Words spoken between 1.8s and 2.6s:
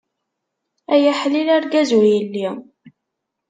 ur yelli.